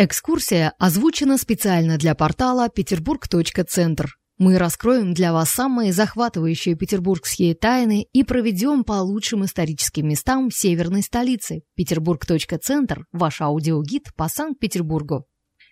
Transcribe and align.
Экскурсия 0.00 0.74
озвучена 0.78 1.38
специально 1.38 1.98
для 1.98 2.14
портала 2.14 2.68
Петербург.центр. 2.68 4.14
Мы 4.38 4.56
раскроем 4.56 5.12
для 5.12 5.32
вас 5.32 5.50
самые 5.50 5.92
захватывающие 5.92 6.76
петербургские 6.76 7.56
тайны 7.56 8.06
и 8.12 8.22
проведем 8.22 8.84
по 8.84 8.92
лучшим 9.02 9.44
историческим 9.44 10.08
местам 10.08 10.50
северной 10.52 11.02
столицы. 11.02 11.62
Петербург.центр– 11.74 13.06
ваш 13.12 13.40
аудиогид 13.40 14.14
по 14.14 14.28
Санкт-Петербургу. 14.28 15.26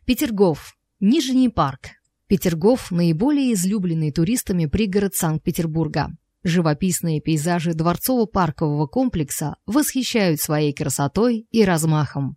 Петергоф. 0.06 0.74
Нижний 0.98 1.48
парк. 1.48 1.90
Петергоф– 2.26 2.90
наиболее 2.90 3.52
излюбленный 3.52 4.10
туристами 4.10 4.66
пригород 4.66 5.14
Санкт-Петербурга. 5.14 6.08
Живописные 6.46 7.20
пейзажи 7.20 7.72
дворцово-паркового 7.72 8.86
комплекса 8.86 9.56
восхищают 9.66 10.40
своей 10.40 10.72
красотой 10.72 11.44
и 11.50 11.64
размахом. 11.64 12.36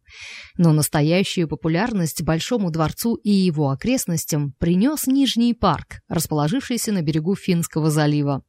Но 0.58 0.74
настоящую 0.74 1.48
популярность 1.48 2.24
Большому 2.24 2.72
дворцу 2.72 3.14
и 3.18 3.30
его 3.30 3.70
окрестностям 3.70 4.56
принес 4.58 5.06
Нижний 5.06 5.54
парк, 5.54 6.00
расположившийся 6.08 6.92
на 6.92 7.04
берегу 7.04 7.36
Финского 7.36 7.92
залива. 7.92 8.42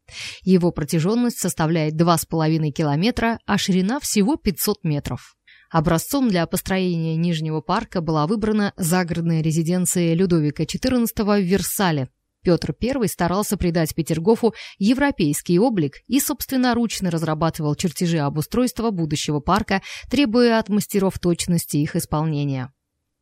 Его 0.44 0.72
протяженность 0.72 1.38
составляет 1.38 1.92
2,5 1.92 2.70
километра, 2.70 3.38
а 3.44 3.58
ширина 3.58 4.00
всего 4.00 4.36
500 4.36 4.82
метров. 4.84 5.36
Образцом 5.70 6.30
для 6.30 6.46
построения 6.46 7.16
Нижнего 7.16 7.60
парка 7.60 8.00
была 8.00 8.26
выбрана 8.26 8.72
загородная 8.78 9.42
резиденция 9.42 10.14
Людовика 10.14 10.62
XIV 10.62 11.06
в 11.16 11.44
Версале, 11.44 12.08
Петр 12.42 12.74
I 12.80 13.08
старался 13.08 13.56
придать 13.56 13.94
Петергофу 13.94 14.54
европейский 14.78 15.58
облик 15.58 15.96
и 16.06 16.20
собственноручно 16.20 17.10
разрабатывал 17.10 17.74
чертежи 17.74 18.18
обустройства 18.18 18.90
будущего 18.90 19.40
парка, 19.40 19.82
требуя 20.10 20.58
от 20.58 20.68
мастеров 20.68 21.18
точности 21.18 21.76
их 21.76 21.96
исполнения. 21.96 22.72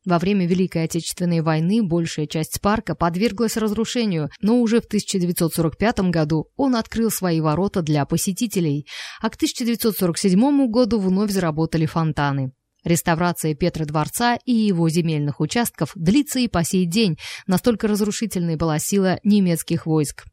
Во 0.05 0.17
время 0.17 0.47
Великой 0.47 0.85
Отечественной 0.85 1.41
войны 1.41 1.83
большая 1.83 2.25
часть 2.25 2.61
парка 2.61 2.95
подверглась 2.95 3.57
разрушению, 3.57 4.29
но 4.41 4.59
уже 4.61 4.79
в 4.79 4.85
1945 4.85 5.99
году 6.09 6.47
он 6.55 6.77
открыл 6.77 7.11
свои 7.11 7.41
ворота 7.41 7.81
для 7.81 8.05
посетителей, 8.05 8.87
а 9.21 9.29
к 9.29 9.35
1947 9.35 10.67
году 10.67 10.99
вновь 10.99 11.31
заработали 11.31 11.85
фонтаны. 11.85 12.53
Реставрация 12.83 13.55
Петра 13.55 13.85
дворца 13.85 14.37
и 14.45 14.53
его 14.53 14.89
земельных 14.89 15.39
участков 15.39 15.91
длится 15.95 16.39
и 16.39 16.47
по 16.47 16.63
сей 16.63 16.85
день, 16.85 17.17
настолько 17.47 17.87
разрушительной 17.87 18.55
была 18.55 18.79
сила 18.79 19.19
немецких 19.23 19.85
войск. 19.85 20.25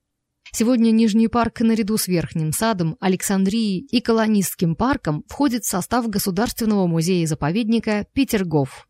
Сегодня 0.53 0.91
Нижний 0.91 1.28
парк 1.28 1.61
наряду 1.61 1.98
с 1.98 2.06
Верхним 2.06 2.53
садом, 2.53 2.97
Александрией 3.00 3.80
и 3.80 4.00
Колонистским 4.00 4.77
парком 4.77 5.25
входит 5.28 5.64
в 5.64 5.69
состав 5.69 6.08
Государственного 6.08 6.86
музея-заповедника 6.86 8.06
Петергоф. 8.12 8.88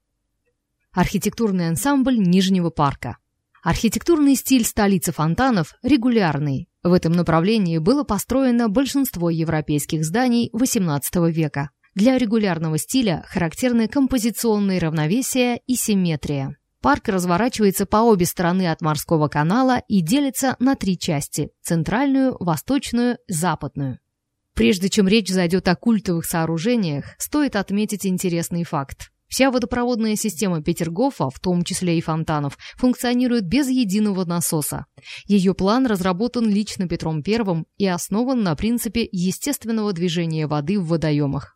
Архитектурный 0.92 1.68
ансамбль 1.68 2.18
Нижнего 2.18 2.70
парка. 2.70 3.16
Архитектурный 3.62 4.36
стиль 4.36 4.64
столицы 4.64 5.12
фонтанов 5.12 5.74
регулярный. 5.82 6.68
В 6.82 6.92
этом 6.92 7.12
направлении 7.12 7.78
было 7.78 8.04
построено 8.04 8.68
большинство 8.68 9.28
европейских 9.28 10.04
зданий 10.04 10.50
XVIII 10.54 11.32
века. 11.32 11.70
Для 11.96 12.18
регулярного 12.18 12.76
стиля 12.76 13.24
характерны 13.26 13.88
композиционные 13.88 14.78
равновесие 14.80 15.62
и 15.66 15.76
симметрия. 15.76 16.54
Парк 16.82 17.08
разворачивается 17.08 17.86
по 17.86 18.02
обе 18.02 18.26
стороны 18.26 18.70
от 18.70 18.82
морского 18.82 19.28
канала 19.28 19.80
и 19.88 20.02
делится 20.02 20.56
на 20.58 20.74
три 20.74 20.98
части– 20.98 21.48
центральную, 21.62 22.36
восточную, 22.38 23.16
западную. 23.28 23.98
Прежде 24.52 24.90
чем 24.90 25.08
речь 25.08 25.30
зайдет 25.30 25.68
о 25.68 25.74
культовых 25.74 26.26
сооружениях, 26.26 27.14
стоит 27.16 27.56
отметить 27.56 28.04
интересный 28.04 28.64
факт. 28.64 29.10
Вся 29.26 29.50
водопроводная 29.50 30.16
система 30.16 30.62
Петергофа, 30.62 31.30
в 31.30 31.40
том 31.40 31.64
числе 31.64 31.96
и 31.96 32.02
фонтанов, 32.02 32.58
функционирует 32.76 33.48
без 33.48 33.70
единого 33.70 34.26
насоса. 34.26 34.84
Ее 35.26 35.54
план 35.54 35.86
разработан 35.86 36.46
лично 36.46 36.86
Петром 36.86 37.22
I 37.26 37.64
и 37.78 37.86
основан 37.86 38.42
на 38.42 38.54
принципе 38.54 39.08
естественного 39.10 39.94
движения 39.94 40.46
воды 40.46 40.78
в 40.78 40.88
водоемах. 40.88 41.55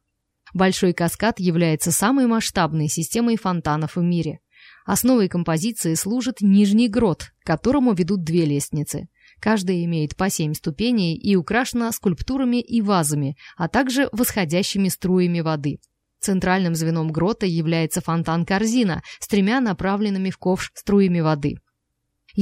Большой 0.54 0.92
каскад 0.92 1.38
является 1.38 1.92
самой 1.92 2.26
масштабной 2.26 2.88
системой 2.88 3.36
фонтанов 3.36 3.96
в 3.96 4.02
мире. 4.02 4.40
Основой 4.84 5.28
композиции 5.28 5.94
служит 5.94 6.40
нижний 6.40 6.88
грот, 6.88 7.32
к 7.42 7.46
которому 7.46 7.92
ведут 7.92 8.24
две 8.24 8.44
лестницы. 8.44 9.08
Каждая 9.40 9.84
имеет 9.84 10.16
по 10.16 10.28
семь 10.28 10.54
ступеней 10.54 11.16
и 11.16 11.36
украшена 11.36 11.92
скульптурами 11.92 12.60
и 12.60 12.82
вазами, 12.82 13.36
а 13.56 13.68
также 13.68 14.08
восходящими 14.12 14.88
струями 14.88 15.40
воды. 15.40 15.78
Центральным 16.20 16.74
звеном 16.74 17.10
грота 17.10 17.46
является 17.46 18.02
фонтан-корзина 18.02 19.02
с 19.20 19.28
тремя 19.28 19.60
направленными 19.60 20.30
в 20.30 20.36
ковш 20.36 20.70
струями 20.74 21.20
воды. 21.20 21.56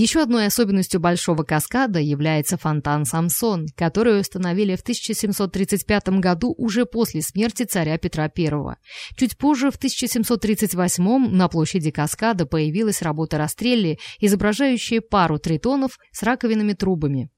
Еще 0.00 0.22
одной 0.22 0.46
особенностью 0.46 1.00
Большого 1.00 1.42
каскада 1.42 1.98
является 1.98 2.56
фонтан 2.56 3.04
Самсон, 3.04 3.66
который 3.74 4.20
установили 4.20 4.76
в 4.76 4.82
1735 4.82 6.20
году 6.20 6.54
уже 6.56 6.86
после 6.86 7.20
смерти 7.20 7.64
царя 7.64 7.98
Петра 7.98 8.30
I. 8.32 8.76
Чуть 9.16 9.36
позже, 9.36 9.72
в 9.72 9.74
1738 9.74 11.02
на 11.34 11.48
площади 11.48 11.90
каскада 11.90 12.46
появилась 12.46 13.02
работа 13.02 13.38
Растрелли, 13.38 13.98
изображающая 14.20 15.00
пару 15.00 15.40
тритонов 15.40 15.98
с 16.12 16.22
раковинными 16.22 16.74
трубами. 16.74 17.28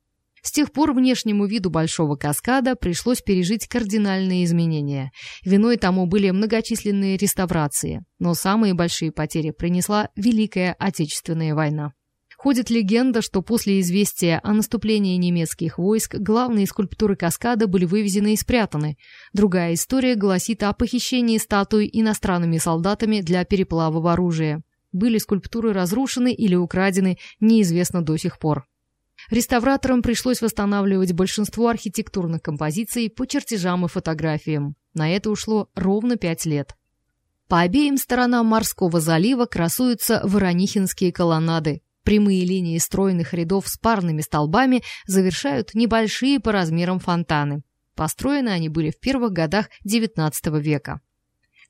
С 0.43 0.53
тех 0.53 0.71
пор 0.71 0.93
внешнему 0.93 1.47
виду 1.47 1.71
Большого 1.71 2.17
каскада 2.17 2.77
пришлось 2.77 3.23
пережить 3.23 3.69
кардинальные 3.69 4.45
изменения. 4.45 5.13
Виной 5.47 5.79
тому 5.79 6.05
были 6.05 6.29
многочисленные 6.29 7.17
реставрации, 7.17 8.05
но 8.19 8.35
самые 8.35 8.75
большие 8.75 9.13
потери 9.13 9.51
принесла 9.51 10.11
Великая 10.15 10.75
Отечественная 10.79 11.55
война. 11.55 11.95
Ходит 12.43 12.71
легенда, 12.71 13.21
что 13.21 13.43
после 13.43 13.81
известия 13.81 14.41
о 14.43 14.55
наступлении 14.55 15.19
немецких 15.19 15.77
войск 15.77 16.15
главные 16.15 16.67
скульптуры 16.67 17.15
каскада 17.15 17.67
были 17.67 17.85
вывезены 17.85 18.33
и 18.33 18.37
спрятаны. 18.37 18.97
Другая 19.35 19.75
история 19.75 20.15
гласит 20.15 20.63
о 20.63 20.73
похищении 20.73 21.37
статуй 21.37 21.91
иностранными 21.93 22.57
солдатами 22.57 23.21
для 23.21 23.45
переплава 23.45 24.15
оружия. 24.15 24.63
Были 24.91 25.19
скульптуры 25.19 25.75
разрушены 25.75 26.33
или 26.33 26.55
украдены, 26.55 27.19
неизвестно 27.41 28.01
до 28.01 28.17
сих 28.17 28.39
пор. 28.39 28.65
Реставраторам 29.31 30.01
пришлось 30.01 30.41
восстанавливать 30.41 31.13
большинство 31.13 31.69
архитектурных 31.69 32.41
композиций 32.41 33.11
по 33.11 33.27
чертежам 33.27 33.85
и 33.85 33.89
фотографиям. 33.89 34.77
На 34.95 35.15
это 35.15 35.29
ушло 35.29 35.69
ровно 35.75 36.17
пять 36.17 36.47
лет. 36.47 36.75
По 37.49 37.61
обеим 37.61 37.99
сторонам 37.99 38.47
морского 38.47 38.99
залива 38.99 39.45
красуются 39.45 40.23
воронихинские 40.25 41.13
колоннады, 41.13 41.83
Прямые 42.05 42.45
линии 42.45 42.79
стройных 42.79 43.35
рядов 43.35 43.69
с 43.69 43.77
парными 43.77 44.23
столбами 44.23 44.83
завершают 45.07 45.75
небольшие 45.75 46.41
по 46.41 46.53
размерам 46.53 46.99
фонтаны. 46.99 47.63
Построены 47.95 48.49
они 48.49 48.69
были 48.69 48.91
в 48.91 48.99
первых 48.99 49.33
годах 49.33 49.69
XIX 49.87 50.33
века. 50.61 51.01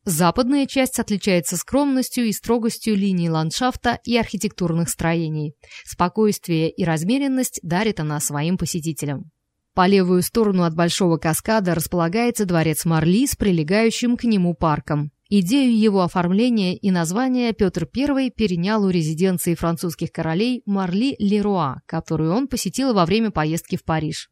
Западная 0.05 0.67
часть 0.67 0.99
отличается 0.99 1.57
скромностью 1.57 2.25
и 2.25 2.33
строгостью 2.33 2.97
линий 2.97 3.29
ландшафта 3.29 3.99
и 4.05 4.17
архитектурных 4.17 4.89
строений. 4.89 5.55
Спокойствие 5.85 6.71
и 6.71 6.85
размеренность 6.85 7.61
дарит 7.63 8.01
она 8.01 8.19
своим 8.21 8.57
посетителям. 8.57 9.31
По 9.75 9.87
левую 9.87 10.23
сторону 10.23 10.65
от 10.65 10.75
Большого 10.75 11.19
каскада 11.19 11.75
располагается 11.75 12.45
дворец 12.47 12.85
Марли 12.85 13.27
с 13.27 13.37
прилегающим 13.37 14.17
к 14.17 14.25
нему 14.25 14.55
парком. 14.55 15.11
Идею 15.33 15.79
его 15.79 16.03
оформления 16.03 16.77
и 16.77 16.91
названия 16.91 17.53
Петр 17.53 17.89
I 17.97 18.31
перенял 18.31 18.83
у 18.83 18.91
резиденции 18.91 19.55
французских 19.55 20.11
королей 20.11 20.63
Марли 20.67 21.15
Леруа, 21.21 21.83
которую 21.87 22.33
он 22.33 22.49
посетил 22.49 22.93
во 22.95 23.07
время 23.07 23.31
поездки 23.31 23.77
в 23.77 23.85
Париж. 23.85 24.29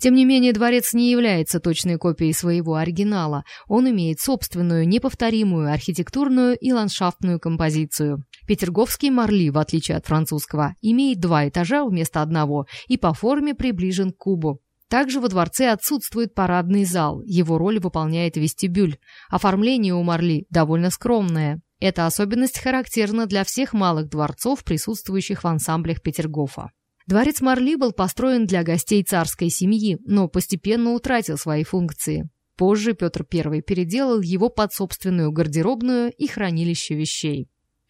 Тем 0.00 0.14
не 0.14 0.24
менее, 0.24 0.52
дворец 0.52 0.92
не 0.92 1.12
является 1.12 1.60
точной 1.60 1.98
копией 1.98 2.34
своего 2.34 2.74
оригинала. 2.74 3.44
Он 3.68 3.88
имеет 3.90 4.18
собственную, 4.18 4.88
неповторимую 4.88 5.72
архитектурную 5.72 6.56
и 6.58 6.72
ландшафтную 6.72 7.38
композицию. 7.38 8.24
Петерговский 8.48 9.10
Марли, 9.10 9.50
в 9.50 9.58
отличие 9.58 9.96
от 9.98 10.06
французского, 10.06 10.74
имеет 10.80 11.20
два 11.20 11.48
этажа 11.48 11.84
вместо 11.84 12.22
одного 12.22 12.66
и 12.88 12.96
по 12.96 13.14
форме 13.14 13.54
приближен 13.54 14.10
к 14.10 14.16
кубу. 14.16 14.60
Также 14.90 15.20
во 15.20 15.28
дворце 15.28 15.70
отсутствует 15.70 16.34
парадный 16.34 16.84
зал, 16.84 17.22
его 17.22 17.58
роль 17.58 17.78
выполняет 17.78 18.36
вестибюль. 18.36 18.98
Оформление 19.28 19.94
у 19.94 20.02
Марли 20.02 20.46
довольно 20.50 20.90
скромное. 20.90 21.60
Эта 21.78 22.06
особенность 22.06 22.58
характерна 22.58 23.26
для 23.26 23.44
всех 23.44 23.72
малых 23.72 24.08
дворцов, 24.08 24.64
присутствующих 24.64 25.44
в 25.44 25.46
ансамблях 25.46 26.02
Петергофа. 26.02 26.72
Дворец 27.06 27.40
Марли 27.40 27.76
был 27.76 27.92
построен 27.92 28.46
для 28.46 28.64
гостей 28.64 29.04
царской 29.04 29.48
семьи, 29.48 29.96
но 30.04 30.26
постепенно 30.26 30.90
утратил 30.90 31.38
свои 31.38 31.62
функции. 31.62 32.28
Позже 32.56 32.92
Петр 32.92 33.24
I 33.32 33.62
переделал 33.62 34.20
его 34.20 34.48
под 34.48 34.72
собственную 34.72 35.30
гардеробную 35.30 36.12
и 36.12 36.26
хранилище 36.26 36.96
вещей. 36.96 37.48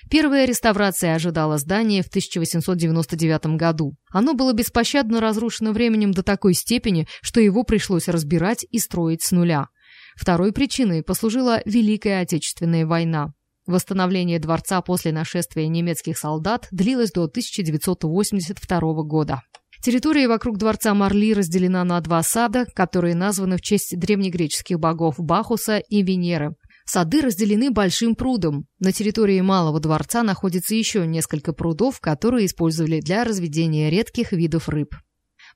Первая 0.08 0.46
реставрация 0.46 1.14
ожидала 1.14 1.58
здание 1.58 2.02
в 2.02 2.08
1899 2.08 3.56
году. 3.56 3.96
Оно 4.10 4.34
было 4.34 4.52
беспощадно 4.52 5.20
разрушено 5.20 5.72
временем 5.72 6.12
до 6.12 6.22
такой 6.22 6.54
степени, 6.54 7.06
что 7.22 7.40
его 7.40 7.64
пришлось 7.64 8.08
разбирать 8.08 8.64
и 8.70 8.78
строить 8.78 9.22
с 9.22 9.32
нуля. 9.32 9.68
Второй 10.16 10.52
причиной 10.52 11.02
послужила 11.02 11.60
Великая 11.64 12.22
Отечественная 12.22 12.86
война. 12.86 13.32
Восстановление 13.66 14.38
дворца 14.38 14.80
после 14.80 15.12
нашествия 15.12 15.68
немецких 15.68 16.18
солдат 16.18 16.66
длилось 16.70 17.12
до 17.12 17.24
1982 17.24 18.80
года. 19.04 19.42
Территория 19.82 20.28
вокруг 20.28 20.58
дворца 20.58 20.92
Марли 20.92 21.32
разделена 21.32 21.84
на 21.84 22.00
два 22.00 22.22
сада, 22.22 22.66
которые 22.74 23.14
названы 23.14 23.56
в 23.56 23.62
честь 23.62 23.98
древнегреческих 23.98 24.78
богов 24.78 25.14
Бахуса 25.18 25.78
и 25.78 26.02
Венеры. 26.02 26.54
Сады 26.84 27.20
разделены 27.20 27.70
большим 27.70 28.14
прудом. 28.14 28.66
На 28.78 28.92
территории 28.92 29.40
Малого 29.40 29.80
дворца 29.80 30.22
находится 30.22 30.74
еще 30.74 31.06
несколько 31.06 31.52
прудов, 31.52 32.00
которые 32.00 32.46
использовали 32.46 33.00
для 33.00 33.24
разведения 33.24 33.90
редких 33.90 34.32
видов 34.32 34.68
рыб. 34.68 34.94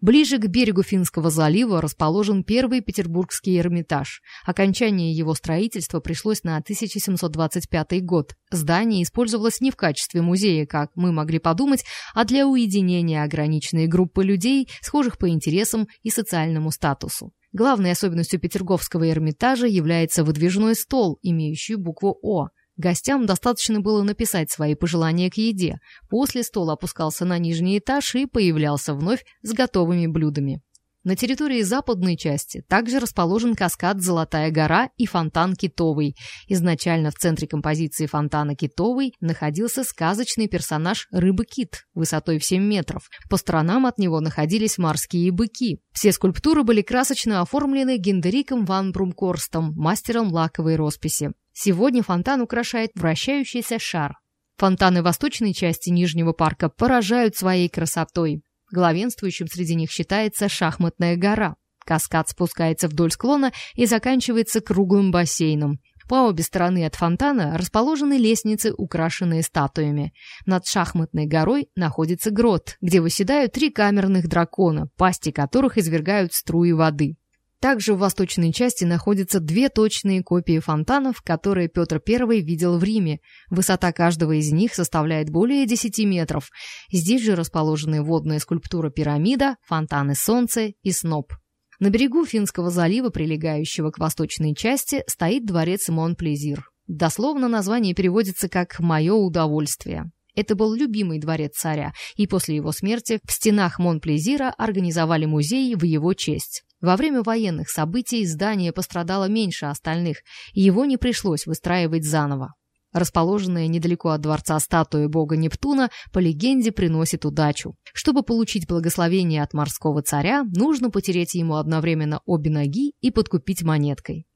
Ближе 0.00 0.38
к 0.38 0.46
берегу 0.46 0.82
Финского 0.82 1.30
залива 1.30 1.80
расположен 1.80 2.44
первый 2.44 2.80
Петербургский 2.80 3.58
Эрмитаж. 3.58 4.20
Окончание 4.44 5.12
его 5.12 5.34
строительства 5.34 6.00
пришлось 6.00 6.42
на 6.42 6.56
1725 6.56 8.04
год. 8.04 8.34
Здание 8.50 9.02
использовалось 9.02 9.60
не 9.60 9.70
в 9.70 9.76
качестве 9.76 10.20
музея, 10.20 10.66
как 10.66 10.90
мы 10.94 11.12
могли 11.12 11.38
подумать, 11.38 11.84
а 12.14 12.24
для 12.24 12.46
уединения 12.46 13.22
ограниченной 13.22 13.86
группы 13.86 14.24
людей, 14.24 14.68
схожих 14.82 15.18
по 15.18 15.28
интересам 15.28 15.86
и 16.02 16.10
социальному 16.10 16.70
статусу. 16.70 17.32
Главной 17.54 17.92
особенностью 17.92 18.40
Петерговского 18.40 19.08
Эрмитажа 19.08 19.68
является 19.68 20.24
выдвижной 20.24 20.74
стол, 20.74 21.20
имеющий 21.22 21.76
букву 21.76 22.18
«О». 22.20 22.48
Гостям 22.76 23.26
достаточно 23.26 23.78
было 23.80 24.02
написать 24.02 24.50
свои 24.50 24.74
пожелания 24.74 25.30
к 25.30 25.36
еде. 25.36 25.78
После 26.10 26.42
стол 26.42 26.68
опускался 26.70 27.24
на 27.24 27.38
нижний 27.38 27.78
этаж 27.78 28.16
и 28.16 28.26
появлялся 28.26 28.92
вновь 28.92 29.24
с 29.42 29.52
готовыми 29.52 30.08
блюдами. 30.08 30.62
На 31.04 31.16
территории 31.16 31.60
западной 31.60 32.16
части 32.16 32.64
также 32.66 32.98
расположен 32.98 33.54
каскад 33.54 34.00
«Золотая 34.00 34.50
гора» 34.50 34.88
и 34.96 35.04
фонтан 35.04 35.54
«Китовый». 35.54 36.16
Изначально 36.48 37.10
в 37.10 37.16
центре 37.16 37.46
композиции 37.46 38.06
фонтана 38.06 38.56
«Китовый» 38.56 39.12
находился 39.20 39.84
сказочный 39.84 40.48
персонаж 40.48 41.06
рыбы-кит 41.12 41.84
высотой 41.92 42.38
в 42.38 42.44
7 42.44 42.62
метров. 42.62 43.10
По 43.28 43.36
сторонам 43.36 43.84
от 43.84 43.98
него 43.98 44.20
находились 44.20 44.78
морские 44.78 45.30
быки. 45.30 45.78
Все 45.92 46.10
скульптуры 46.10 46.62
были 46.62 46.80
красочно 46.80 47.42
оформлены 47.42 47.98
Гендериком 47.98 48.64
ван 48.64 48.92
Брумкорстом, 48.92 49.74
мастером 49.76 50.32
лаковой 50.32 50.76
росписи. 50.76 51.32
Сегодня 51.52 52.02
фонтан 52.02 52.40
украшает 52.40 52.92
вращающийся 52.94 53.78
шар. 53.78 54.14
Фонтаны 54.56 55.02
восточной 55.02 55.52
части 55.52 55.90
Нижнего 55.90 56.32
парка 56.32 56.70
поражают 56.70 57.36
своей 57.36 57.68
красотой. 57.68 58.42
Главенствующим 58.74 59.46
среди 59.46 59.76
них 59.76 59.90
считается 59.92 60.48
шахматная 60.48 61.16
гора. 61.16 61.54
Каскад 61.86 62.28
спускается 62.28 62.88
вдоль 62.88 63.12
склона 63.12 63.52
и 63.74 63.86
заканчивается 63.86 64.60
круглым 64.60 65.12
бассейном. 65.12 65.78
По 66.08 66.26
обе 66.26 66.42
стороны 66.42 66.84
от 66.84 66.96
фонтана 66.96 67.56
расположены 67.56 68.14
лестницы, 68.14 68.72
украшенные 68.76 69.42
статуями. 69.42 70.12
Над 70.44 70.66
шахматной 70.66 71.26
горой 71.26 71.68
находится 71.76 72.32
грот, 72.32 72.76
где 72.80 73.00
выседают 73.00 73.52
три 73.52 73.70
камерных 73.70 74.26
дракона, 74.28 74.88
пасти 74.96 75.30
которых 75.30 75.78
извергают 75.78 76.32
струи 76.32 76.72
воды. 76.72 77.14
Также 77.60 77.94
в 77.94 77.98
восточной 77.98 78.52
части 78.52 78.84
находятся 78.84 79.40
две 79.40 79.68
точные 79.68 80.22
копии 80.22 80.58
фонтанов, 80.58 81.22
которые 81.22 81.68
Петр 81.68 82.00
I 82.06 82.40
видел 82.40 82.78
в 82.78 82.84
Риме. 82.84 83.20
Высота 83.50 83.92
каждого 83.92 84.32
из 84.32 84.52
них 84.52 84.74
составляет 84.74 85.30
более 85.30 85.66
10 85.66 85.98
метров. 86.06 86.50
Здесь 86.92 87.22
же 87.22 87.34
расположены 87.34 88.02
водная 88.02 88.38
скульптура 88.38 88.90
пирамида, 88.90 89.56
фонтаны 89.66 90.14
солнца 90.14 90.66
и 90.66 90.92
сноп. 90.92 91.32
На 91.80 91.90
берегу 91.90 92.24
Финского 92.24 92.70
залива, 92.70 93.10
прилегающего 93.10 93.90
к 93.90 93.98
восточной 93.98 94.54
части, 94.54 95.02
стоит 95.06 95.44
дворец 95.44 95.88
Монплезир. 95.88 96.68
Дословно 96.86 97.48
название 97.48 97.94
переводится 97.94 98.48
как 98.48 98.78
«мое 98.78 99.14
удовольствие». 99.14 100.10
Это 100.36 100.56
был 100.56 100.74
любимый 100.74 101.20
дворец 101.20 101.52
царя, 101.56 101.92
и 102.16 102.26
после 102.26 102.56
его 102.56 102.72
смерти 102.72 103.20
в 103.24 103.32
стенах 103.32 103.78
Монплезира 103.78 104.52
организовали 104.58 105.26
музей 105.26 105.74
в 105.76 105.84
его 105.84 106.12
честь. 106.12 106.64
Во 106.84 106.96
время 106.96 107.22
военных 107.22 107.70
событий 107.70 108.26
здание 108.26 108.70
пострадало 108.70 109.26
меньше 109.26 109.64
остальных, 109.64 110.18
и 110.52 110.60
его 110.60 110.84
не 110.84 110.98
пришлось 110.98 111.46
выстраивать 111.46 112.04
заново. 112.04 112.52
Расположенная 112.92 113.68
недалеко 113.68 114.10
от 114.10 114.20
дворца 114.20 114.60
статуя 114.60 115.08
бога 115.08 115.38
Нептуна, 115.38 115.88
по 116.12 116.18
легенде, 116.18 116.72
приносит 116.72 117.24
удачу. 117.24 117.74
Чтобы 117.94 118.22
получить 118.22 118.68
благословение 118.68 119.42
от 119.42 119.54
морского 119.54 120.02
царя, 120.02 120.44
нужно 120.54 120.90
потереть 120.90 121.32
ему 121.32 121.54
одновременно 121.54 122.20
обе 122.26 122.50
ноги 122.50 122.92
и 123.00 123.10
подкупить 123.10 123.62
монеткой. 123.62 124.26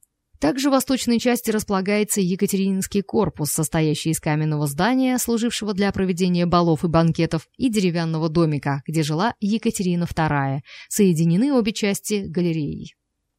Также 0.40 0.68
в 0.68 0.72
восточной 0.72 1.18
части 1.18 1.50
располагается 1.50 2.20
Екатерининский 2.20 3.02
корпус, 3.02 3.50
состоящий 3.50 4.10
из 4.10 4.20
каменного 4.20 4.68
здания, 4.68 5.18
служившего 5.18 5.74
для 5.74 5.90
проведения 5.90 6.46
балов 6.46 6.84
и 6.84 6.88
банкетов, 6.88 7.48
и 7.56 7.68
деревянного 7.68 8.28
домика, 8.28 8.82
где 8.86 9.02
жила 9.02 9.34
Екатерина 9.40 10.04
II. 10.04 10.60
Соединены 10.88 11.52
обе 11.52 11.72
части 11.72 12.24
галереей. 12.28 12.94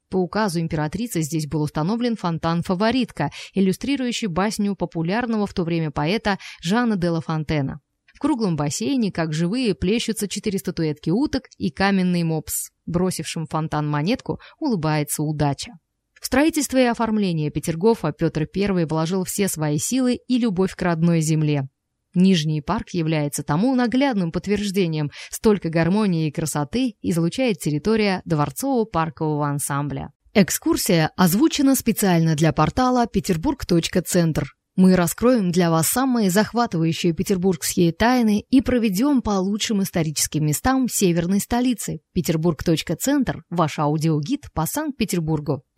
По 0.09 0.17
указу 0.17 0.59
императрицы 0.59 1.21
здесь 1.21 1.47
был 1.47 1.61
установлен 1.61 2.17
фонтан 2.17 2.63
«Фаворитка», 2.63 3.31
иллюстрирующий 3.53 4.27
басню 4.27 4.75
популярного 4.75 5.47
в 5.47 5.53
то 5.53 5.63
время 5.63 5.91
поэта 5.91 6.37
Жана 6.61 6.97
де 6.97 7.09
ла 7.09 7.21
Фонтена. 7.21 7.79
В 8.07 8.19
круглом 8.19 8.57
бассейне, 8.57 9.13
как 9.13 9.31
живые, 9.31 9.75
плещутся 9.75 10.27
четыре 10.27 10.59
статуэтки 10.59 11.11
уток 11.11 11.43
и 11.57 11.69
каменный 11.69 12.23
мопс. 12.23 12.71
Бросившим 12.85 13.45
фонтан 13.45 13.87
монетку 13.87 14.41
улыбается 14.59 15.23
удача. 15.23 15.73
В 16.21 16.25
строительство 16.25 16.77
и 16.77 16.83
оформление 16.83 17.49
Петергофа 17.51 18.11
Петр 18.11 18.47
I 18.55 18.85
вложил 18.85 19.23
все 19.23 19.47
свои 19.47 19.77
силы 19.77 20.19
и 20.27 20.37
любовь 20.37 20.75
к 20.75 20.81
родной 20.81 21.21
земле. 21.21 21.67
Нижний 22.15 22.61
парк 22.61 22.89
является 22.91 23.43
тому 23.43 23.75
наглядным 23.75 24.31
подтверждением, 24.31 25.11
столько 25.29 25.69
гармонии 25.69 26.27
и 26.27 26.31
красоты 26.31 26.95
излучает 27.01 27.59
территория 27.59 28.21
дворцово-паркового 28.25 29.47
ансамбля. 29.47 30.09
Экскурсия 30.33 31.11
озвучена 31.15 31.75
специально 31.75 32.35
для 32.35 32.51
портала 32.51 33.05
peterburg.центр. 33.05 34.53
Мы 34.75 34.95
раскроем 34.95 35.51
для 35.51 35.71
вас 35.71 35.87
самые 35.87 36.29
захватывающие 36.29 37.13
петербургские 37.13 37.91
тайны 37.91 38.45
и 38.49 38.61
проведем 38.61 39.21
по 39.21 39.31
лучшим 39.31 39.83
историческим 39.83 40.45
местам 40.45 40.87
северной 40.89 41.41
столицы. 41.41 41.99
Петербург.центр– 42.13 43.43
ваш 43.49 43.77
аудиогид 43.79 44.45
по 44.53 44.65
Санкт-Петербургу. 44.65 45.63